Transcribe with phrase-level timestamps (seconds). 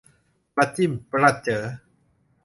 [0.55, 1.63] ประจิ้มประเจ๋อ